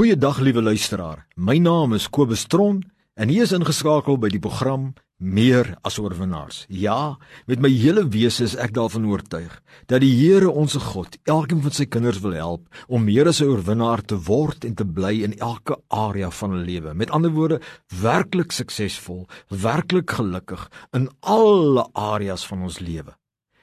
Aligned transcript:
Goeiedag 0.00 0.38
liewe 0.40 0.62
luisteraar. 0.62 1.26
My 1.36 1.58
naam 1.60 1.92
is 1.92 2.06
Kobus 2.08 2.46
Tron 2.48 2.78
en 3.20 3.28
hier 3.28 3.44
is 3.44 3.50
ingeskakel 3.52 4.16
by 4.16 4.30
die 4.32 4.40
program 4.40 4.94
Meer 5.20 5.74
as 5.84 5.98
oorwinnaars. 6.00 6.62
Ja, 6.72 7.18
met 7.44 7.60
my 7.60 7.68
hele 7.68 8.06
wese 8.08 8.46
is 8.46 8.54
ek 8.56 8.72
daarvan 8.78 9.04
oortuig 9.10 9.58
dat 9.92 10.00
die 10.00 10.14
Here 10.14 10.48
ons 10.48 10.78
God 10.86 11.18
elkeen 11.28 11.60
van 11.60 11.76
sy 11.76 11.84
kinders 11.84 12.22
wil 12.24 12.32
help 12.32 12.80
om 12.88 13.04
meer 13.04 13.28
as 13.28 13.42
'n 13.42 13.52
oorwinnaar 13.52 14.00
te 14.00 14.16
word 14.16 14.64
en 14.64 14.74
te 14.74 14.88
bly 14.88 15.20
in 15.20 15.36
elke 15.36 15.76
area 15.88 16.30
van 16.30 16.56
hulle 16.56 16.64
lewe. 16.64 16.94
Met 16.94 17.10
ander 17.10 17.30
woorde, 17.30 17.60
werklik 18.00 18.52
suksesvol, 18.52 19.28
werklik 19.48 20.10
gelukkig 20.10 20.70
in 20.96 21.10
alle 21.20 21.84
areas 21.92 22.46
van 22.46 22.62
ons 22.62 22.80
lewe. 22.80 23.12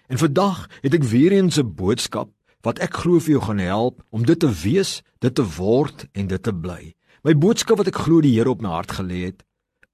En 0.07 0.17
vandag 0.17 0.69
het 0.81 0.93
ek 0.93 1.03
weer 1.03 1.31
eens 1.31 1.57
'n 1.57 1.73
boodskap 1.73 2.29
wat 2.67 2.81
ek 2.83 2.99
glo 2.99 3.21
vir 3.23 3.37
jou 3.37 3.43
gaan 3.47 3.63
help 3.63 4.01
om 4.11 4.25
dit 4.27 4.39
te 4.39 4.49
wees, 4.63 4.99
dit 5.23 5.33
te 5.33 5.45
word 5.55 6.03
en 6.11 6.27
dit 6.27 6.43
te 6.43 6.51
bly. 6.51 6.91
My 7.23 7.33
boodskap 7.39 7.79
wat 7.79 7.87
ek 7.91 8.01
glo 8.03 8.19
die 8.23 8.35
Here 8.35 8.51
op 8.51 8.63
my 8.63 8.73
hart 8.75 8.97
gelê 8.99 9.29
het, 9.29 9.45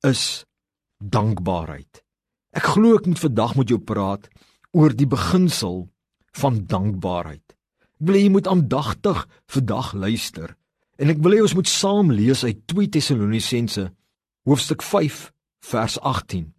is 0.03 0.43
dankbaarheid. 0.99 2.01
Ek 2.57 2.73
glo 2.75 2.97
ek 2.97 3.07
moet 3.09 3.21
vandag 3.21 3.53
met 3.59 3.71
jou 3.71 3.79
praat 3.81 4.27
oor 4.73 4.93
die 4.93 5.09
beginsel 5.09 5.85
van 6.37 6.63
dankbaarheid. 6.69 7.45
Ek 8.01 8.09
wil 8.09 8.19
jy 8.19 8.31
moet 8.33 8.49
aandagtig 8.49 9.23
vandag 9.53 9.93
luister 9.93 10.55
en 11.01 11.09
ek 11.09 11.21
wil 11.25 11.35
hê 11.35 11.41
ons 11.41 11.55
moet 11.57 11.69
saam 11.69 12.11
lees 12.13 12.43
uit 12.45 12.59
2 12.69 12.89
Tessalonisense 12.93 13.87
hoofstuk 14.49 14.83
5 14.85 15.23
vers 15.69 15.95
18. 16.01 16.49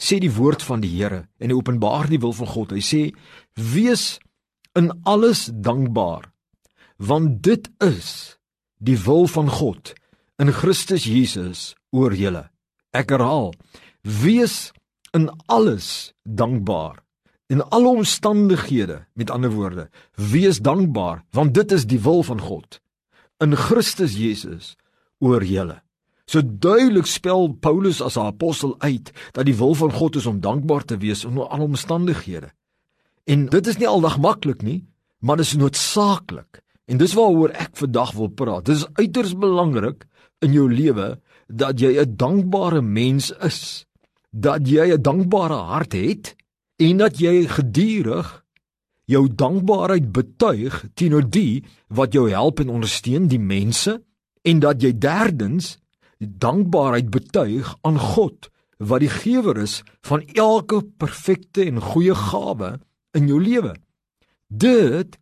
Sê 0.00 0.18
die 0.22 0.32
woord 0.32 0.64
van 0.64 0.82
die 0.84 0.92
Here 0.92 1.24
en 1.38 1.52
hy 1.52 1.56
openbaar 1.56 2.08
die 2.10 2.20
wil 2.22 2.32
van 2.36 2.50
God. 2.50 2.72
Hy 2.74 2.82
sê: 2.84 3.02
"Wees 3.54 4.18
in 4.74 4.90
alles 5.02 5.50
dankbaar 5.52 6.32
want 6.96 7.42
dit 7.42 7.70
is 7.82 8.38
die 8.78 8.98
wil 8.98 9.26
van 9.26 9.50
God 9.50 9.92
in 10.42 10.50
Christus 10.52 11.06
Jesus 11.06 11.74
oor 11.94 12.14
julle. 12.14 12.48
Ek 12.94 13.10
herhaal 13.14 13.52
wees 14.02 14.72
in 15.14 15.30
alles 15.46 16.12
dankbaar 16.22 17.00
in 17.52 17.62
alle 17.70 17.88
omstandighede 17.88 19.04
met 19.14 19.30
ander 19.30 19.52
woorde 19.54 19.88
wees 20.14 20.58
dankbaar 20.58 21.22
want 21.30 21.54
dit 21.54 21.72
is 21.72 21.86
die 21.86 22.00
wil 22.02 22.22
van 22.26 22.40
God 22.40 22.80
in 23.42 23.56
Christus 23.56 24.16
Jesus 24.18 24.74
oor 25.20 25.44
julle. 25.44 25.80
So 26.26 26.40
duidelik 26.42 27.06
spel 27.06 27.52
Paulus 27.60 28.00
as 28.02 28.16
'n 28.16 28.26
apostel 28.26 28.74
uit 28.80 29.12
dat 29.32 29.44
die 29.44 29.56
wil 29.56 29.74
van 29.74 29.92
God 29.92 30.16
is 30.16 30.26
om 30.26 30.40
dankbaar 30.40 30.84
te 30.84 30.96
wees 30.96 31.24
in 31.24 31.38
alle 31.38 31.62
omstandighede 31.62 32.50
En 33.24 33.46
dit 33.48 33.66
is 33.66 33.78
nie 33.80 33.88
aldag 33.88 34.18
maklik 34.20 34.62
nie, 34.62 34.84
maar 35.24 35.40
dit 35.40 35.46
is 35.46 35.56
noodsaaklik. 35.56 36.60
En 36.84 37.00
dis 37.00 37.14
waaroor 37.16 37.54
ek 37.56 37.76
vandag 37.80 38.12
wil 38.18 38.28
praat. 38.28 38.66
Dit 38.68 38.76
is 38.76 38.88
uiters 39.00 39.32
belangrik 39.40 40.04
in 40.44 40.52
jou 40.52 40.68
lewe 40.68 41.14
dat 41.48 41.80
jy 41.80 41.96
'n 42.00 42.16
dankbare 42.16 42.82
mens 42.82 43.32
is, 43.40 43.86
dat 44.30 44.68
jy 44.68 44.92
'n 44.92 45.02
dankbare 45.02 45.54
hart 45.72 45.92
het 45.92 46.36
en 46.76 46.96
dat 46.96 47.18
jy 47.18 47.46
gedurig 47.48 48.44
jou 49.04 49.28
dankbaarheid 49.28 50.12
betuig 50.12 50.84
teenoor 50.94 51.30
die 51.30 51.64
wat 51.88 52.12
jou 52.12 52.30
help 52.30 52.60
en 52.60 52.68
ondersteun, 52.68 53.28
die 53.28 53.40
mense, 53.40 54.02
en 54.42 54.60
dat 54.60 54.82
jy 54.82 54.92
derdens 54.98 55.78
dankbaarheid 56.18 57.10
betuig 57.10 57.74
aan 57.82 57.98
God 57.98 58.50
wat 58.78 59.00
die 59.00 59.12
gewer 59.12 59.58
is 59.60 59.82
van 60.02 60.24
elke 60.34 60.82
perfekte 60.82 61.64
en 61.64 61.80
goeie 61.80 62.14
gawe 62.14 62.80
in 63.14 63.28
jou 63.30 63.40
lewe. 63.42 63.74
Dit 64.48 65.18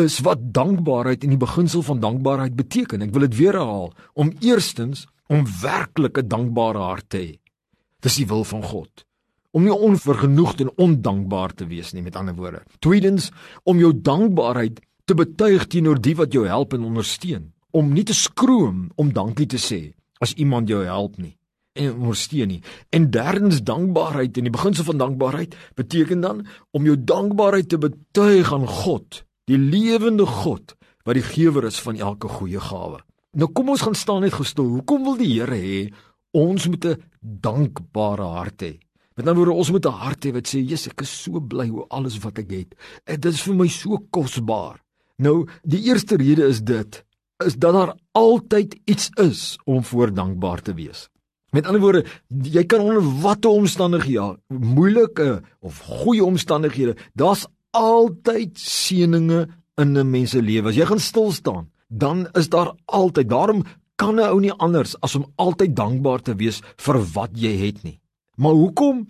is 0.00 0.18
wat 0.24 0.40
dankbaarheid 0.56 1.24
en 1.24 1.34
die 1.34 1.40
beginsel 1.40 1.84
van 1.84 2.00
dankbaarheid 2.00 2.56
beteken. 2.56 3.04
Ek 3.04 3.12
wil 3.12 3.26
dit 3.26 3.36
weer 3.36 3.58
herhaal 3.58 3.90
om 4.14 4.32
eerstens 4.40 5.06
om 5.32 5.44
werklike 5.62 6.24
dankbare 6.26 6.80
hart 6.82 7.08
te 7.12 7.20
hê. 7.20 7.32
Dis 8.02 8.18
die 8.20 8.28
wil 8.28 8.44
van 8.48 8.64
God. 8.66 9.04
Om 9.52 9.66
nie 9.66 9.74
onvergenoegd 9.74 10.64
en 10.64 10.72
ondankbaar 10.80 11.52
te 11.54 11.68
wees 11.68 11.92
nie 11.92 12.02
met 12.02 12.16
ander 12.16 12.34
woorde. 12.34 12.62
Tweedens 12.80 13.30
om 13.68 13.80
jou 13.80 13.92
dankbaarheid 13.92 14.80
te 15.04 15.16
betuig 15.18 15.68
teenoor 15.68 16.00
die 16.00 16.16
wat 16.16 16.32
jou 16.32 16.46
help 16.48 16.72
en 16.72 16.88
ondersteun. 16.88 17.50
Om 17.70 17.92
nie 17.92 18.04
te 18.08 18.16
skroom 18.16 18.88
om 18.96 19.12
dankie 19.12 19.46
te 19.46 19.60
sê 19.60 19.92
as 20.24 20.32
iemand 20.40 20.70
jou 20.72 20.84
help 20.86 21.18
nie 21.20 21.36
en 21.72 21.94
ondersteun 21.94 22.48
nie. 22.48 22.60
En 22.90 23.10
derdens 23.10 23.62
dankbaarheid 23.62 24.36
en 24.36 24.48
die 24.48 24.54
beginsel 24.54 24.84
van 24.84 25.00
dankbaarheid 25.00 25.56
beteken 25.78 26.20
dan 26.20 26.46
om 26.70 26.84
jou 26.84 26.96
dankbaarheid 26.98 27.68
te 27.68 27.78
betuig 27.78 28.52
aan 28.52 28.68
God, 28.68 29.22
die 29.48 29.58
lewende 29.58 30.26
God 30.26 30.76
wat 31.06 31.18
die 31.18 31.26
gewer 31.26 31.66
is 31.66 31.80
van 31.82 31.98
elke 31.98 32.28
goeie 32.28 32.60
gawe. 32.60 33.00
Nou 33.32 33.48
kom 33.52 33.72
ons 33.72 33.82
gaan 33.82 33.96
staan 33.96 34.22
net 34.26 34.36
gestil. 34.36 34.68
Hoekom 34.76 35.06
wil 35.08 35.16
die 35.16 35.32
Here 35.32 35.56
hê 35.56 35.92
ons 36.36 36.68
moet 36.68 36.84
'n 36.86 37.02
dankbare 37.20 38.22
hart 38.22 38.62
hê? 38.62 38.78
Met 39.16 39.26
ander 39.28 39.44
woorde, 39.44 39.58
ons 39.58 39.70
moet 39.70 39.86
'n 39.86 40.00
hart 40.04 40.24
hê 40.24 40.32
wat 40.32 40.48
sê, 40.48 40.60
"Jesus, 40.60 40.88
ek 40.88 41.00
is 41.00 41.22
so 41.22 41.40
bly 41.40 41.68
oor 41.70 41.86
alles 41.88 42.18
wat 42.18 42.38
ek 42.38 42.50
het. 42.50 42.74
Dit 43.04 43.24
is 43.24 43.42
vir 43.42 43.54
my 43.54 43.68
so 43.68 43.98
kosbaar." 44.10 44.80
Nou, 45.18 45.46
die 45.62 45.82
eerste 45.82 46.16
rede 46.16 46.46
is 46.46 46.60
dit 46.60 47.04
is 47.46 47.56
dat 47.56 47.72
daar 47.72 47.96
altyd 48.12 48.76
iets 48.84 49.10
is 49.14 49.58
om 49.64 49.84
voor 49.84 50.14
dankbaar 50.14 50.62
te 50.62 50.74
wees. 50.74 51.08
Met 51.52 51.66
ander 51.68 51.82
woorde, 51.82 52.04
jy 52.48 52.62
kan 52.64 52.80
onder 52.80 53.04
watter 53.20 53.52
omstandighede, 53.52 54.12
ja, 54.12 54.28
moeilike 54.48 55.42
of 55.60 55.82
goeie 55.84 56.24
omstandighede, 56.24 56.94
daar's 57.12 57.44
altyd 57.76 58.56
seëninge 58.56 59.48
in 59.76 59.98
'n 59.98 60.10
mens 60.10 60.30
se 60.30 60.40
lewe. 60.42 60.68
As 60.68 60.76
jy 60.76 60.86
gaan 60.86 61.00
stil 61.00 61.32
staan, 61.32 61.68
dan 61.88 62.28
is 62.32 62.48
daar 62.48 62.72
altyd. 62.84 63.28
Daarom 63.28 63.64
kan 63.96 64.14
'n 64.14 64.28
ou 64.32 64.40
nie 64.40 64.52
anders 64.52 65.00
as 65.00 65.14
om 65.14 65.26
altyd 65.36 65.76
dankbaar 65.76 66.22
te 66.22 66.34
wees 66.34 66.62
vir 66.76 66.98
wat 67.12 67.30
jy 67.34 67.66
het 67.66 67.82
nie. 67.82 68.00
Maar 68.36 68.52
hoekom 68.52 69.06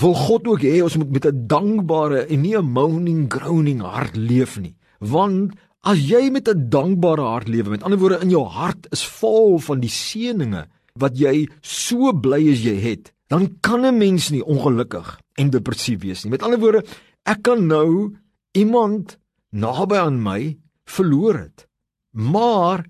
wil 0.00 0.14
God 0.14 0.46
ook 0.46 0.62
hê 0.62 0.82
ons 0.82 0.96
moet 0.96 1.10
met 1.10 1.26
'n 1.26 1.46
dankbare 1.46 2.26
en 2.26 2.40
nie 2.40 2.56
'n 2.56 2.72
moaning 2.72 3.32
groaning 3.32 3.80
hart 3.80 4.16
leef 4.16 4.58
nie? 4.58 4.76
Want 5.00 5.52
as 5.80 5.98
jy 5.98 6.30
met 6.30 6.48
'n 6.48 6.68
dankbare 6.68 7.22
hart 7.22 7.48
lewe, 7.48 7.70
met 7.70 7.82
ander 7.82 7.98
woorde 7.98 8.20
in 8.20 8.30
jou 8.30 8.44
hart 8.44 8.86
is 8.90 9.06
vol 9.06 9.58
van 9.58 9.80
die 9.80 9.90
seëninge 9.90 10.66
wat 11.00 11.16
jy 11.18 11.48
so 11.62 12.12
bly 12.14 12.38
as 12.52 12.62
jy 12.62 12.76
het, 12.78 13.10
dan 13.28 13.58
kan 13.60 13.82
'n 13.84 13.98
mens 13.98 14.30
nie 14.30 14.44
ongelukkig 14.44 15.18
en 15.34 15.50
depressief 15.50 16.00
wees 16.00 16.22
nie. 16.24 16.30
Met 16.30 16.42
ander 16.42 16.60
woorde, 16.60 16.84
ek 17.24 17.42
kan 17.42 17.66
nou 17.66 18.14
iemand 18.52 19.18
naby 19.50 19.96
aan 19.96 20.22
my 20.22 20.58
verloor 20.84 21.34
het. 21.34 21.66
Maar 22.10 22.86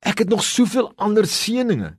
ek 0.00 0.18
het 0.18 0.28
nog 0.28 0.42
soveel 0.42 0.92
ander 0.96 1.26
seëninge. 1.26 1.96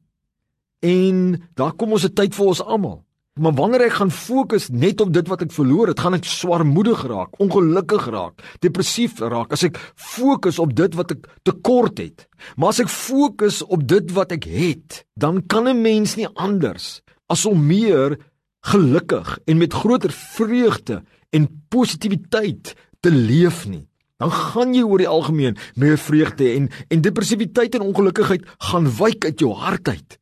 En 0.80 1.42
daar 1.54 1.74
kom 1.74 1.92
ons 1.92 2.06
'n 2.06 2.14
tyd 2.14 2.36
vir 2.36 2.46
ons 2.46 2.62
almal. 2.62 3.05
Maar 3.36 3.52
wanneer 3.52 3.82
ek 3.90 3.98
gaan 3.98 4.12
fokus 4.16 4.70
net 4.72 5.02
op 5.04 5.10
dit 5.12 5.28
wat 5.28 5.42
ek 5.44 5.52
verloor 5.52 5.90
het, 5.92 6.00
gaan 6.00 6.16
ek 6.16 6.24
swaarmoedig 6.24 7.02
raak, 7.12 7.34
ongelukkig 7.44 8.06
raak, 8.14 8.40
depressief 8.64 9.18
raak 9.20 9.52
as 9.52 9.66
ek 9.68 9.76
fokus 10.00 10.56
op 10.64 10.72
dit 10.72 10.94
wat 10.96 11.10
ek 11.12 11.26
tekort 11.44 12.00
het. 12.00 12.30
Maar 12.56 12.72
as 12.72 12.80
ek 12.86 12.94
fokus 12.94 13.58
op 13.68 13.82
dit 13.92 14.14
wat 14.16 14.32
ek 14.32 14.48
het, 14.48 15.02
dan 15.20 15.42
kan 15.52 15.68
'n 15.68 15.82
mens 15.84 16.16
nie 16.16 16.30
anders 16.32 17.02
as 17.28 17.44
om 17.46 17.60
meer 17.60 18.16
gelukkig 18.64 19.40
en 19.46 19.58
met 19.58 19.74
groter 19.74 20.16
vreugde 20.16 21.04
en 21.36 21.66
positiwiteit 21.68 22.72
te 23.02 23.12
leef 23.12 23.68
nie. 23.68 23.90
Dan 24.18 24.32
gaan 24.32 24.74
jy 24.74 24.84
oor 24.84 24.98
die 25.04 25.12
algemeen 25.12 25.58
meer 25.76 25.98
vreugde 25.98 26.54
en 26.56 26.70
en 26.88 27.02
depressiwiteit 27.02 27.76
en 27.76 27.82
ongelukkigheid 27.92 28.48
gaan 28.72 28.88
wyk 28.88 29.26
uit 29.26 29.40
jou 29.40 29.52
hart 29.52 29.88
uit 29.88 30.20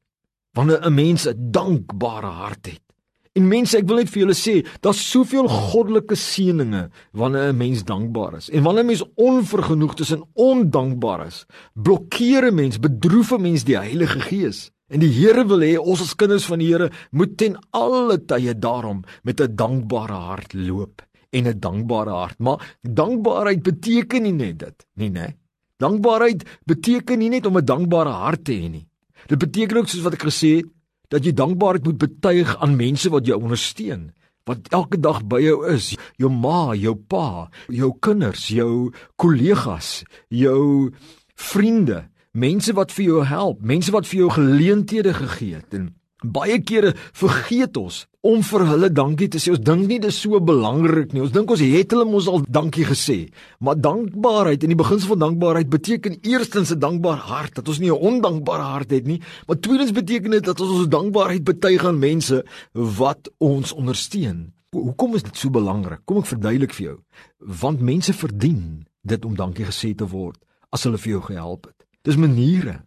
wanneer 0.58 0.82
'n 0.82 0.94
mens 0.94 1.28
'n 1.28 1.52
dankbare 1.52 2.34
hart 2.42 2.66
het. 2.66 2.93
En 3.34 3.48
mense, 3.50 3.74
ek 3.74 3.88
wil 3.90 3.98
net 4.04 4.12
vir 4.14 4.22
julle 4.22 4.36
sê, 4.38 4.60
daar's 4.86 5.00
soveel 5.10 5.48
goddelike 5.50 6.14
seëninge 6.20 6.84
wanneer 7.18 7.50
'n 7.50 7.58
mens 7.58 7.82
dankbaar 7.84 8.38
is. 8.38 8.50
En 8.50 8.62
wanneer 8.64 8.84
'n 8.84 8.92
mens 8.94 9.04
onvergenoegd 9.16 10.00
is 10.00 10.12
en 10.12 10.24
ondankbaar 10.34 11.26
is, 11.26 11.46
blokkeer 11.74 12.52
'n 12.52 12.56
mens, 12.56 12.80
bedroef 12.80 13.32
'n 13.34 13.42
mens 13.42 13.64
die 13.64 13.78
Heilige 13.78 14.20
Gees. 14.20 14.70
En 14.88 15.00
die 15.00 15.10
Here 15.10 15.46
wil 15.46 15.62
hê 15.62 15.78
ons 15.78 16.02
as 16.02 16.16
kinders 16.16 16.46
van 16.46 16.60
die 16.60 16.68
Here 16.68 16.92
moet 17.12 17.38
ten 17.38 17.58
alle 17.72 18.20
tye 18.26 18.54
daarom 18.54 19.04
met 19.24 19.42
'n 19.42 19.56
dankbare 19.56 20.14
hart 20.14 20.54
loop 20.54 21.02
en 21.32 21.48
'n 21.48 21.60
dankbare 21.60 22.12
hart. 22.12 22.40
Maar 22.40 22.78
dankbaarheid 22.82 23.64
beteken 23.64 24.22
nie 24.22 24.34
net 24.34 24.60
dit 24.60 24.86
nie, 24.96 25.10
né? 25.10 25.36
Dankbaarheid 25.78 26.44
beteken 26.66 27.20
nie 27.20 27.30
net 27.30 27.46
om 27.46 27.58
'n 27.58 27.66
dankbare 27.66 28.10
hart 28.10 28.46
te 28.46 28.54
hê 28.54 28.70
nie. 28.70 28.88
Dit 29.28 29.40
beteken 29.40 29.78
ook 29.78 29.88
soos 29.88 30.04
wat 30.04 30.14
ek 30.14 30.24
gesê 30.24 30.56
het, 30.58 30.66
dat 31.14 31.26
jy 31.26 31.34
dankbaarheid 31.38 31.86
moet 31.86 32.02
betuig 32.02 32.56
aan 32.58 32.78
mense 32.80 33.10
wat 33.14 33.30
jou 33.30 33.38
ondersteun 33.38 34.10
wat 34.50 34.68
elke 34.76 35.00
dag 35.00 35.22
by 35.30 35.40
jou 35.44 35.60
is 35.72 35.94
jou 36.20 36.32
ma 36.34 36.74
jou 36.76 36.96
pa 36.98 37.50
jou 37.72 37.94
kinders 38.04 38.50
jou 38.52 38.92
kollegas 39.22 40.02
jou 40.34 40.92
vriende 41.40 42.04
mense 42.34 42.74
wat 42.74 42.92
vir 42.92 43.06
jou 43.06 43.26
help 43.30 43.62
mense 43.62 43.94
wat 43.94 44.10
vir 44.10 44.26
jou 44.26 44.32
geleenthede 44.40 45.14
gegee 45.22 45.62
het 45.62 45.78
en 45.78 45.92
Baie 46.24 46.62
kere 46.64 46.94
vergeet 47.12 47.78
ons 47.78 48.06
om 48.24 48.40
vir 48.48 48.64
hulle 48.70 48.90
dankie 48.90 49.28
te 49.28 49.40
sê. 49.44 49.52
Ons 49.52 49.64
dink 49.68 49.90
nie 49.90 50.00
dis 50.00 50.16
so 50.24 50.40
belangrik 50.40 51.12
nie. 51.12 51.22
Ons 51.26 51.34
dink 51.36 51.52
ons 51.52 51.60
het 51.60 51.92
hulle 51.92 52.06
mos 52.08 52.30
al 52.32 52.46
dankie 52.48 52.86
gesê. 52.88 53.18
Maar 53.60 53.82
dankbaarheid 53.84 54.64
en 54.64 54.72
die 54.72 54.80
beginsel 54.80 55.12
van 55.12 55.26
dankbaarheid 55.26 55.70
beteken 55.70 56.18
eerstens 56.24 56.72
'n 56.72 56.80
dankbare 56.80 57.20
hart, 57.20 57.56
dat 57.56 57.68
ons 57.68 57.80
nie 57.80 57.92
'n 57.92 58.00
ondankbare 58.00 58.64
hart 58.64 58.92
het 58.92 59.06
nie, 59.06 59.22
maar 59.48 59.60
tweedens 59.60 59.92
beteken 59.92 60.32
dit 60.32 60.44
dat 60.44 60.60
ons 60.62 60.72
ons 60.72 60.88
dankbaarheid 60.88 61.44
betuig 61.44 61.86
aan 61.86 62.00
mense 62.00 62.46
wat 62.74 63.30
ons 63.38 63.74
ondersteun. 63.74 64.54
Hoekom 64.72 65.16
is 65.16 65.24
dit 65.24 65.38
so 65.38 65.50
belangrik? 65.50 66.00
Kom 66.06 66.18
ek 66.18 66.26
verduidelik 66.26 66.74
vir 66.74 66.86
jou. 66.86 66.98
Want 67.40 67.82
mense 67.82 68.14
verdien 68.14 68.88
dit 69.02 69.26
om 69.26 69.36
dankie 69.36 69.66
gesê 69.66 69.94
te 69.96 70.08
word 70.08 70.40
as 70.72 70.84
hulle 70.84 70.98
vir 70.98 71.12
jou 71.12 71.22
gehelp 71.22 71.66
het. 71.66 71.86
Dis 72.02 72.16
maniere 72.16 72.82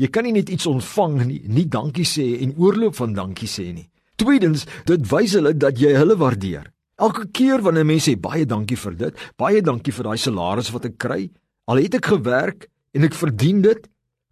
Jy 0.00 0.08
kan 0.08 0.24
nie 0.24 0.32
net 0.32 0.48
iets 0.48 0.64
ontvang 0.70 1.18
nie, 1.28 1.40
nie 1.44 1.66
dankie 1.68 2.06
sê 2.08 2.24
en 2.40 2.54
oorloop 2.56 2.96
van 2.96 3.12
dankie 3.16 3.48
sê 3.50 3.66
nie. 3.74 3.84
Tweedens, 4.20 4.64
dit 4.88 5.02
wys 5.10 5.34
hulle 5.36 5.52
dat 5.56 5.76
jy 5.80 5.92
hulle 5.96 6.16
waardeer. 6.16 6.70
Elke 7.00 7.26
keer 7.36 7.60
wanneer 7.64 7.84
mense 7.88 8.08
sê 8.08 8.16
baie 8.20 8.46
dankie 8.48 8.78
vir 8.80 8.96
dit, 8.96 9.22
baie 9.40 9.60
dankie 9.64 9.92
vir 9.92 10.08
daai 10.08 10.20
salaris 10.20 10.72
wat 10.72 10.88
ek 10.88 10.96
kry, 11.00 11.28
al 11.68 11.80
het 11.80 11.98
ek 12.00 12.10
gewerk 12.14 12.68
en 12.96 13.04
ek 13.08 13.16
verdien 13.16 13.60
dit, 13.64 13.86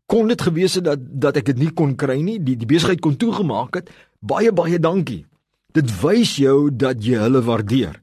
kon 0.09 0.29
dit 0.33 0.41
gewees 0.41 0.79
het 0.81 0.89
dat 0.89 1.05
dat 1.05 1.37
ek 1.41 1.53
dit 1.53 1.65
nie 1.67 1.73
kon 1.77 1.95
kry 2.01 2.17
nie, 2.25 2.39
die 2.41 2.57
die 2.57 2.69
besigheid 2.69 3.05
kon 3.05 3.17
toegemaak 3.21 3.83
het, 3.83 3.93
baie 4.25 4.53
baie 4.53 4.81
dankie. 4.81 5.27
Dit 5.77 5.93
wys 6.01 6.39
jou 6.41 6.71
dat 6.73 7.05
jy 7.05 7.21
hulle 7.21 7.45
waardeer. 7.45 8.01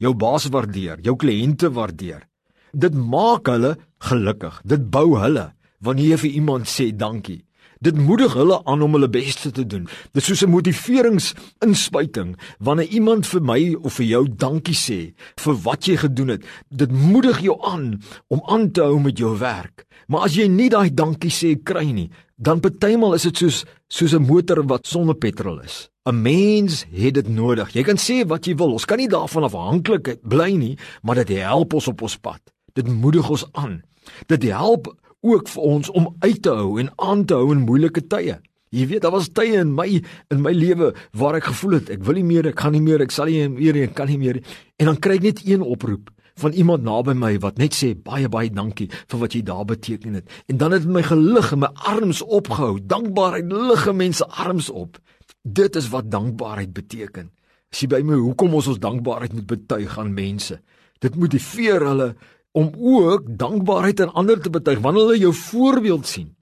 Jou 0.00 0.16
baas 0.16 0.48
waardeer, 0.48 1.04
jou 1.04 1.12
kliënte 1.20 1.68
waardeer. 1.76 2.24
Dit 2.72 2.96
maak 2.96 3.52
hulle 3.52 3.76
gelukkig. 4.00 4.62
Dit 4.64 4.88
bou 4.90 5.12
hulle 5.20 5.52
wanneer 5.82 6.14
jy 6.14 6.18
vir 6.24 6.30
iemand 6.30 6.70
sê 6.70 6.90
dankie. 6.96 7.42
Dit 7.82 7.98
moedig 7.98 8.36
hulle 8.38 8.60
aan 8.64 8.82
om 8.82 8.94
hulle 8.94 9.08
bes 9.10 9.40
te 9.42 9.50
doen. 9.66 9.88
Dit 10.14 10.22
is 10.22 10.28
soos 10.30 10.42
'n 10.46 10.54
motiveringsinspuiting 10.54 12.36
wanneer 12.58 12.86
iemand 12.86 13.26
vir 13.26 13.42
my 13.42 13.74
of 13.82 13.94
vir 13.94 14.06
jou 14.06 14.28
dankie 14.28 14.74
sê 14.74 15.14
vir 15.36 15.54
wat 15.54 15.84
jy 15.86 15.96
gedoen 15.96 16.28
het. 16.28 16.44
Dit 16.70 16.92
moedig 16.92 17.40
jou 17.40 17.58
aan 17.62 18.02
om 18.28 18.42
aan 18.46 18.70
te 18.70 18.82
hou 18.82 19.00
met 19.00 19.18
jou 19.18 19.38
werk. 19.38 19.84
Maar 20.06 20.20
as 20.20 20.34
jy 20.34 20.46
nie 20.46 20.68
daai 20.68 20.94
dankie 20.94 21.30
sê 21.30 21.62
kry 21.62 21.90
nie, 21.92 22.10
dan 22.36 22.60
partymal 22.60 23.14
is 23.14 23.22
dit 23.22 23.36
soos 23.36 23.64
soos 23.88 24.14
'n 24.14 24.26
motor 24.26 24.62
wat 24.66 24.86
sonder 24.86 25.14
petrol 25.14 25.60
is. 25.60 25.90
'n 26.06 26.22
Mens 26.22 26.84
het 26.90 27.14
dit 27.14 27.28
nodig. 27.28 27.72
Jy 27.72 27.82
kan 27.82 27.96
sê 27.96 28.26
wat 28.26 28.46
jy 28.46 28.54
wil. 28.54 28.72
Ons 28.72 28.84
kan 28.84 28.98
nie 28.98 29.08
daarvan 29.08 29.42
afhanklik 29.42 30.18
bly 30.22 30.50
nie, 30.56 30.78
maar 31.02 31.14
dit 31.14 31.28
help 31.28 31.74
ons 31.74 31.88
op 31.88 32.02
ons 32.02 32.16
pad. 32.16 32.40
Dit 32.74 32.88
moedig 32.88 33.30
ons 33.30 33.46
aan. 33.52 33.82
Dit 34.26 34.42
help 34.42 34.94
ook 35.22 35.48
vir 35.48 35.62
ons 35.62 35.90
om 35.90 36.10
uit 36.20 36.40
te 36.42 36.54
hou 36.54 36.80
en 36.82 36.90
aan 36.96 37.24
te 37.24 37.38
hou 37.38 37.52
in 37.54 37.66
moeilike 37.66 38.06
tye. 38.10 38.38
Jy 38.72 38.86
weet, 38.88 39.02
daar 39.04 39.12
was 39.12 39.28
tye 39.28 39.60
in 39.60 39.74
my 39.76 39.86
in 40.32 40.40
my 40.40 40.52
lewe 40.56 40.92
waar 41.12 41.36
ek 41.36 41.50
gevoel 41.50 41.78
het 41.80 41.92
ek 41.92 42.04
wil 42.06 42.16
nie 42.16 42.26
meer, 42.26 42.48
ek 42.48 42.56
kan 42.62 42.72
nie 42.72 42.80
meer, 42.80 43.04
ek 43.04 43.12
sal 43.12 43.28
nie 43.28 43.44
meer, 43.52 43.82
ek 43.84 43.94
kan 43.98 44.08
nie 44.08 44.18
meer. 44.20 44.40
En 44.80 44.88
dan 44.88 45.00
kry 45.02 45.18
ek 45.20 45.26
net 45.26 45.42
een 45.44 45.64
oproep 45.64 46.08
van 46.40 46.56
iemand 46.56 46.86
naby 46.86 47.12
my 47.12 47.34
wat 47.44 47.60
net 47.60 47.76
sê 47.76 47.92
baie 47.92 48.30
baie 48.32 48.50
dankie 48.50 48.88
vir 48.90 49.20
wat 49.20 49.36
jy 49.36 49.42
daar 49.44 49.66
beteken 49.68 50.16
het. 50.16 50.30
En 50.48 50.56
dan 50.62 50.72
het 50.72 50.88
my 50.88 51.04
gelig 51.04 51.52
en 51.52 51.62
my 51.66 51.70
arms 51.92 52.22
opgehou. 52.24 52.80
Dankbaarheid 52.80 53.52
lig 53.52 53.86
mense 53.92 54.26
arms 54.26 54.70
op. 54.70 54.98
Dit 55.42 55.76
is 55.76 55.90
wat 55.92 56.10
dankbaarheid 56.10 56.72
beteken. 56.72 57.28
As 57.72 57.82
jy 57.84 57.88
by 57.92 58.02
my 58.04 58.16
hoekom 58.20 58.54
ons 58.56 58.70
ons 58.72 58.80
dankbaarheid 58.80 59.36
moet 59.36 59.48
betuig 59.48 59.98
aan 59.98 60.14
mense. 60.16 60.58
Dit 61.00 61.16
motiveer 61.16 61.84
hulle 61.84 62.14
om 62.52 62.72
ook 62.76 63.26
dankbaarheid 63.38 64.00
aan 64.00 64.12
ander 64.12 64.40
te 64.40 64.50
betuig 64.50 64.78
wanneer 64.78 65.02
hulle 65.02 65.18
jou 65.18 65.34
voorbeeld 65.34 66.06
sien. 66.06 66.36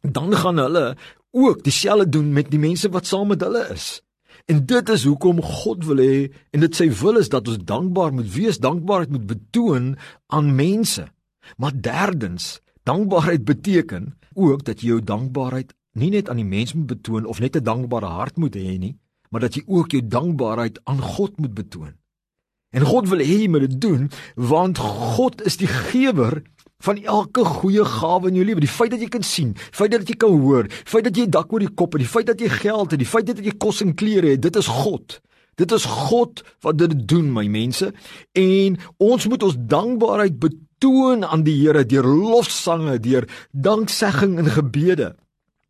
Dan 0.00 0.32
gaan 0.36 0.56
hulle 0.56 0.96
ook 1.30 1.62
dieselfde 1.64 2.08
doen 2.08 2.32
met 2.32 2.50
die 2.50 2.58
mense 2.58 2.88
wat 2.88 3.06
saam 3.06 3.28
met 3.28 3.40
hulle 3.40 3.66
is. 3.72 4.00
En 4.46 4.64
dit 4.66 4.88
is 4.88 5.04
hoekom 5.04 5.42
God 5.42 5.84
wil 5.84 6.00
hê 6.02 6.30
en 6.50 6.64
dit 6.64 6.76
sy 6.76 6.88
wil 7.02 7.20
is 7.20 7.28
dat 7.28 7.48
ons 7.48 7.60
dankbaar 7.64 8.12
moet 8.16 8.30
wees, 8.34 8.58
dankbaarheid 8.58 9.12
moet 9.12 9.26
betoon 9.26 9.92
aan 10.26 10.54
mense. 10.54 11.04
Maar 11.56 11.76
derdens, 11.76 12.60
dankbaarheid 12.82 13.44
beteken 13.44 14.16
ook 14.34 14.64
dat 14.64 14.80
jy 14.80 14.94
jou 14.94 15.04
dankbaarheid 15.04 15.74
nie 15.98 16.10
net 16.10 16.30
aan 16.30 16.40
die 16.40 16.48
mens 16.48 16.74
moet 16.74 16.86
betoon 16.86 17.26
of 17.26 17.40
net 17.40 17.56
'n 17.56 17.64
dankbare 17.64 18.06
hart 18.06 18.36
moet 18.36 18.54
hê 18.54 18.78
nie, 18.78 18.96
maar 19.30 19.40
dat 19.40 19.54
jy 19.54 19.62
ook 19.66 19.90
jou 19.90 20.02
dankbaarheid 20.06 20.80
aan 20.84 21.00
God 21.00 21.38
moet 21.38 21.54
betoon. 21.54 21.99
En 22.70 22.86
God 22.86 23.08
wil 23.10 23.18
hê 23.18 23.42
jy 23.42 23.48
moet 23.50 23.66
dit 23.66 23.80
doen 23.82 24.10
want 24.38 24.78
God 24.78 25.42
is 25.46 25.58
die 25.58 25.70
gewer 25.70 26.40
van 26.80 27.00
elke 27.02 27.44
goeie 27.44 27.84
gawe 27.84 28.30
in 28.30 28.38
jou 28.38 28.44
lewe. 28.46 28.62
Die 28.62 28.70
feit 28.70 28.94
dat 28.94 29.02
jy 29.02 29.10
kan 29.12 29.24
sien, 29.26 29.52
die 29.58 29.76
feit 29.76 29.92
dat 29.92 30.08
jy 30.08 30.16
kan 30.20 30.36
hoor, 30.40 30.68
die 30.70 30.92
feit 30.92 31.04
dat 31.04 31.16
jy 31.16 31.26
'n 31.26 31.34
dak 31.34 31.52
oor 31.52 31.60
die 31.60 31.74
kop 31.74 31.92
het, 31.92 32.02
die 32.02 32.14
feit 32.14 32.26
dat 32.26 32.40
jy 32.40 32.48
geld 32.48 32.90
het, 32.90 33.00
die 33.00 33.12
feit 33.14 33.26
dat 33.26 33.38
jy 33.38 33.52
kos 33.58 33.82
en 33.82 33.94
klere 33.94 34.30
het, 34.30 34.42
dit 34.42 34.56
is 34.56 34.66
God. 34.66 35.20
Dit 35.56 35.72
is 35.72 35.84
God 35.84 36.42
wat 36.62 36.78
dit 36.78 37.08
doen, 37.08 37.32
my 37.32 37.46
mense. 37.46 37.92
En 38.32 38.78
ons 38.96 39.26
moet 39.28 39.42
ons 39.42 39.56
dankbaarheid 39.58 40.38
betoon 40.38 41.24
aan 41.24 41.42
die 41.42 41.66
Here 41.66 41.84
deur 41.84 42.06
lofsange, 42.06 42.98
deur 43.00 43.28
danksegging 43.52 44.38
en 44.38 44.46
gebede. 44.46 45.16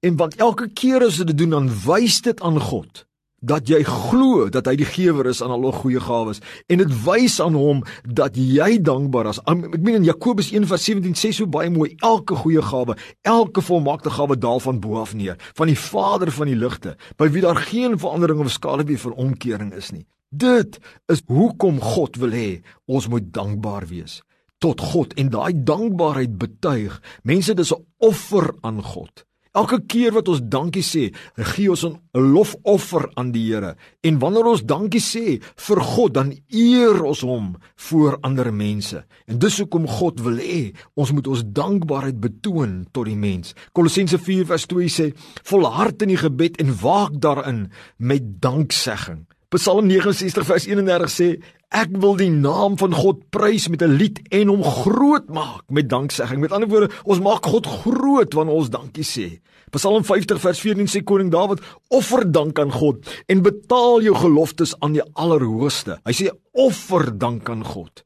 En 0.00 0.16
want 0.16 0.36
elke 0.36 0.68
keer 0.68 1.02
as 1.02 1.18
jy 1.18 1.24
dit 1.24 1.38
doen, 1.38 1.50
dan 1.50 1.70
wys 1.86 2.20
dit 2.20 2.40
aan 2.40 2.60
God 2.60 3.09
dat 3.40 3.68
jy 3.68 3.80
glo 3.84 4.48
dat 4.52 4.68
hy 4.68 4.76
die 4.80 4.88
gewer 4.88 5.26
is 5.30 5.40
aan 5.42 5.52
al 5.54 5.64
ons 5.70 5.80
goeie 5.80 6.00
gawes 6.00 6.42
en 6.68 6.82
dit 6.82 6.92
wys 7.04 7.38
aan 7.40 7.56
hom 7.56 7.82
dat 8.04 8.36
jy 8.36 8.78
dankbaar 8.84 9.30
is. 9.32 9.40
Ek 9.48 9.80
meen 9.80 10.00
in 10.00 10.08
Jakobus 10.08 10.52
1:17 10.52 11.16
sê 11.16 11.32
so 11.32 11.46
baie 11.46 11.70
mooi 11.70 11.96
elke 12.04 12.36
goeie 12.36 12.62
gawe, 12.62 12.96
elke 13.22 13.64
volmaakte 13.64 14.10
gawe 14.10 14.36
daal 14.36 14.60
van 14.60 14.80
bo 14.80 15.00
af 15.00 15.14
neer, 15.14 15.36
van 15.54 15.66
die 15.66 15.78
Vader 15.78 16.30
van 16.30 16.46
die 16.46 16.56
ligte, 16.56 16.96
by 17.16 17.28
wie 17.28 17.42
daar 17.42 17.56
geen 17.56 17.98
verandering 17.98 18.40
of 18.40 18.52
skaduwee 18.52 18.98
vir 18.98 19.12
omkering 19.12 19.72
is 19.72 19.90
nie. 19.92 20.06
Dit 20.30 20.78
is 21.08 21.22
hoekom 21.26 21.80
God 21.80 22.16
wil 22.16 22.30
hê 22.30 22.62
ons 22.86 23.08
moet 23.08 23.32
dankbaar 23.32 23.88
wees 23.88 24.20
tot 24.60 24.80
God 24.80 25.14
en 25.16 25.30
daai 25.32 25.54
dankbaarheid 25.64 26.36
betuig. 26.38 27.00
Mense 27.24 27.54
dis 27.54 27.72
'n 27.72 27.84
offer 27.98 28.54
aan 28.60 28.82
God. 28.82 29.24
Elke 29.50 29.80
keer 29.82 30.12
wat 30.14 30.28
ons 30.30 30.38
dankie 30.46 30.84
sê, 30.86 31.08
gee 31.34 31.70
ons 31.70 31.82
'n 31.82 31.98
lofoffer 32.14 33.10
aan 33.18 33.32
die 33.32 33.50
Here. 33.50 33.74
En 34.00 34.18
wanneer 34.18 34.46
ons 34.46 34.62
dankie 34.62 35.00
sê 35.00 35.42
vir 35.42 35.80
God, 35.80 36.14
dan 36.14 36.38
eer 36.48 37.02
ons 37.02 37.20
hom 37.20 37.56
voor 37.76 38.18
ander 38.22 38.54
mense. 38.54 39.04
En 39.26 39.38
dis 39.38 39.58
hoekom 39.58 39.88
God 39.88 40.20
wil 40.20 40.38
hê 40.38 40.72
ons 40.94 41.12
moet 41.12 41.26
ons 41.26 41.42
dankbaarheid 41.44 42.20
betoon 42.20 42.86
tot 42.92 43.06
die 43.06 43.16
mens. 43.16 43.54
Kolossense 43.72 44.18
4:2 44.18 44.88
sê: 44.88 45.12
"Volhard 45.42 46.02
in 46.02 46.08
die 46.08 46.16
gebed 46.16 46.56
en 46.60 46.78
waak 46.80 47.20
daarin 47.20 47.70
met 47.96 48.40
danksegging." 48.40 49.26
Psalm 49.48 49.86
69 49.86 50.46
vers 50.46 50.66
31 50.66 51.10
sê 51.10 51.42
ek 51.70 51.92
wil 52.02 52.16
die 52.18 52.32
naam 52.34 52.74
van 52.80 52.94
God 52.94 53.22
prys 53.30 53.68
met 53.70 53.82
'n 53.82 53.96
lied 53.96 54.20
en 54.30 54.48
hom 54.48 54.62
groot 54.62 55.28
maak 55.30 55.62
met 55.70 55.88
danksegging. 55.88 56.40
Met 56.40 56.52
ander 56.52 56.68
woorde, 56.68 56.90
ons 57.04 57.20
maak 57.20 57.46
God 57.46 57.66
groot 57.66 58.32
wanneer 58.34 58.54
ons 58.54 58.70
dankie 58.70 59.04
sê. 59.04 59.40
Psalm 59.70 60.04
50 60.04 60.40
vers 60.40 60.60
14 60.60 60.86
sê 60.86 61.04
koning 61.04 61.30
Dawid 61.30 61.60
offer 61.88 62.32
dank 62.32 62.58
aan 62.58 62.72
God 62.72 63.06
en 63.26 63.42
betaal 63.42 64.02
jou 64.02 64.14
geloftes 64.14 64.74
aan 64.80 64.92
die 64.92 65.06
Allerhoogste. 65.14 66.00
Hy 66.04 66.12
sê 66.12 66.30
offer 66.52 67.18
dank 67.18 67.48
aan 67.48 67.64
God. 67.64 68.04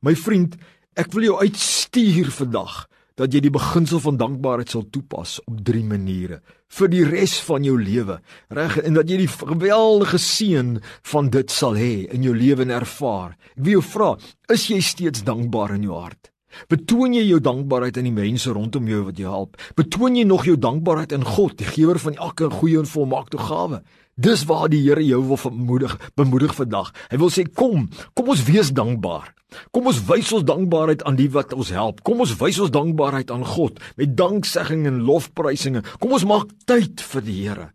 My 0.00 0.14
vriend, 0.14 0.56
ek 0.94 1.12
wil 1.12 1.22
jou 1.22 1.38
uitstuur 1.40 2.30
vandag 2.30 2.88
dat 3.18 3.34
jy 3.34 3.42
die 3.42 3.54
beginsel 3.54 4.00
van 4.04 4.18
dankbaarheid 4.20 4.70
sal 4.70 4.86
toepas 4.94 5.38
op 5.46 5.58
drie 5.66 5.84
maniere 5.84 6.40
vir 6.78 6.90
die 6.92 7.04
res 7.08 7.38
van 7.46 7.64
jou 7.64 7.78
lewe. 7.80 8.18
Reg 8.54 8.76
en 8.84 8.98
dat 8.98 9.08
jy 9.10 9.22
die 9.22 9.30
geweldige 9.30 10.20
seën 10.20 10.74
van 11.12 11.30
dit 11.34 11.50
sal 11.50 11.78
hê 11.80 12.06
in 12.14 12.26
jou 12.26 12.34
lewe 12.36 12.66
en 12.66 12.74
ervaar. 12.78 13.36
Ek 13.56 13.62
wil 13.64 13.78
jou 13.78 13.86
vra, 13.94 14.10
is 14.52 14.68
jy 14.70 14.82
steeds 14.84 15.24
dankbaar 15.26 15.78
in 15.78 15.88
jou 15.88 15.96
hart? 15.96 16.30
Betoon 16.68 17.14
jy 17.14 17.24
jou 17.28 17.40
dankbaarheid 17.44 17.96
aan 18.00 18.08
die 18.08 18.14
mense 18.14 18.52
rondom 18.52 18.88
jou 18.88 19.04
wat 19.06 19.20
jou 19.20 19.30
help? 19.30 19.56
Betoon 19.76 20.16
jy 20.16 20.24
nog 20.28 20.46
jou 20.48 20.56
dankbaarheid 20.56 21.12
aan 21.16 21.26
God, 21.26 21.56
die 21.60 21.68
gewer 21.68 22.00
van 22.02 22.16
elke 22.16 22.50
goeie 22.50 22.80
en 22.80 22.88
volmaakte 22.88 23.38
gawe? 23.38 23.82
Dis 24.18 24.44
waar 24.50 24.66
die 24.68 24.82
Here 24.82 25.04
jou 25.04 25.20
wil 25.28 25.38
bemoedig, 25.44 25.94
bemoedig 26.18 26.54
vandag. 26.58 26.90
Hy 27.12 27.20
wil 27.22 27.30
sê 27.30 27.46
kom, 27.46 27.86
kom 28.18 28.32
ons 28.34 28.42
wees 28.48 28.72
dankbaar. 28.74 29.34
Kom 29.72 29.86
ons 29.88 30.00
wys 30.08 30.32
ons 30.34 30.44
dankbaarheid 30.44 31.04
aan 31.08 31.16
die 31.16 31.30
wat 31.32 31.54
ons 31.56 31.70
help. 31.72 32.02
Kom 32.04 32.20
ons 32.24 32.34
wys 32.40 32.58
ons 32.60 32.74
dankbaarheid 32.74 33.30
aan 33.32 33.46
God 33.46 33.78
met 33.96 34.16
danksegging 34.18 34.84
en 34.90 35.04
lofprysinge. 35.06 35.84
Kom 36.02 36.12
ons 36.18 36.26
maak 36.28 36.50
tyd 36.68 37.00
vir 37.00 37.24
die 37.24 37.40
Here. 37.46 37.68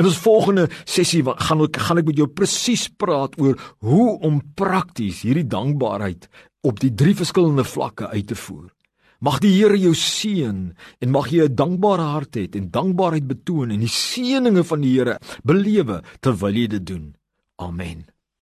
In 0.00 0.06
ons 0.08 0.16
volgende 0.24 0.62
sessie 0.88 1.20
gaan 1.20 1.60
ek 1.60 1.76
gaan 1.76 2.00
ek 2.00 2.06
met 2.08 2.16
jou 2.16 2.26
presies 2.32 2.86
praat 2.88 3.34
oor 3.36 3.58
hoe 3.84 4.06
om 4.24 4.38
prakties 4.56 5.18
hierdie 5.26 5.44
dankbaarheid 5.44 6.24
op 6.64 6.80
die 6.80 6.92
drie 6.96 7.12
verskillende 7.18 7.66
vlakke 7.68 8.08
uit 8.08 8.30
te 8.30 8.38
voer. 8.46 8.70
Mag 9.20 9.42
die 9.44 9.50
Here 9.52 9.76
jou 9.76 9.92
seën 9.92 10.62
en 10.72 11.12
mag 11.12 11.28
jy 11.28 11.44
'n 11.44 11.54
dankbare 11.54 12.06
hart 12.16 12.36
hê 12.36 12.48
en 12.56 12.70
dankbaarheid 12.72 13.28
betoon 13.28 13.76
en 13.76 13.80
die 13.80 13.92
seëninge 13.92 14.64
van 14.64 14.80
die 14.80 14.96
Here 14.96 15.18
belewe 15.44 16.00
terwyl 16.20 16.56
jy 16.56 16.66
dit 16.66 16.86
doen. 16.86 17.14
Amen. 17.58 18.08